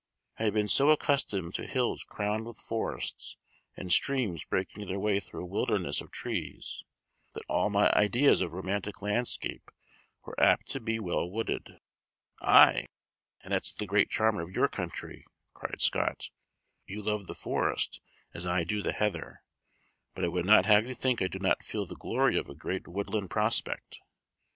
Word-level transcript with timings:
I 0.39 0.45
had 0.45 0.55
been 0.55 0.67
so 0.67 0.89
accustomed 0.89 1.53
to 1.53 1.67
hills 1.67 2.03
crowned 2.03 2.47
with 2.47 2.57
forests, 2.57 3.37
and 3.77 3.93
streams 3.93 4.43
breaking 4.43 4.87
their 4.87 4.97
way 4.97 5.19
through 5.19 5.43
a 5.43 5.45
wilderness 5.45 6.01
of 6.01 6.09
trees, 6.09 6.83
that 7.33 7.45
all 7.47 7.69
my 7.69 7.91
ideas 7.93 8.41
of 8.41 8.53
romantic 8.53 9.03
landscape 9.03 9.69
were 10.25 10.33
apt 10.41 10.67
to 10.69 10.79
be 10.79 10.99
well 10.99 11.29
wooded. 11.29 11.77
"Aye, 12.41 12.87
and 13.41 13.53
that's 13.53 13.71
the 13.71 13.85
great 13.85 14.09
charm 14.09 14.39
of 14.39 14.49
your 14.55 14.67
country," 14.67 15.23
cried 15.53 15.83
Scott. 15.83 16.31
"You 16.87 17.03
love 17.03 17.27
the 17.27 17.35
forest 17.35 18.01
as 18.33 18.47
I 18.47 18.63
do 18.63 18.81
the 18.81 18.93
heather 18.93 19.43
but 20.15 20.25
I 20.25 20.29
would 20.29 20.45
not 20.45 20.65
have 20.65 20.87
you 20.87 20.95
think 20.95 21.21
I 21.21 21.27
do 21.27 21.37
not 21.37 21.61
feel 21.61 21.85
the 21.85 21.93
glory 21.95 22.39
of 22.39 22.49
a 22.49 22.55
great 22.55 22.87
woodland 22.87 23.29
prospect. 23.29 23.99